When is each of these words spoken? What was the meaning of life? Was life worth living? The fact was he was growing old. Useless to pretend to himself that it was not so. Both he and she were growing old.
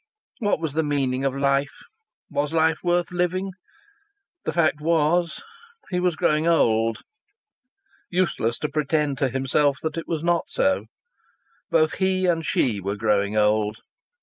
What 0.39 0.59
was 0.59 0.73
the 0.73 0.81
meaning 0.81 1.23
of 1.25 1.35
life? 1.37 1.83
Was 2.31 2.53
life 2.53 2.79
worth 2.83 3.11
living? 3.11 3.51
The 4.45 4.51
fact 4.51 4.81
was 4.81 5.43
he 5.91 5.99
was 5.99 6.15
growing 6.15 6.47
old. 6.47 7.03
Useless 8.09 8.57
to 8.61 8.69
pretend 8.69 9.19
to 9.19 9.29
himself 9.29 9.77
that 9.83 9.97
it 9.99 10.07
was 10.07 10.23
not 10.23 10.45
so. 10.47 10.85
Both 11.69 11.97
he 11.99 12.25
and 12.25 12.43
she 12.43 12.79
were 12.81 12.95
growing 12.95 13.37
old. 13.37 13.77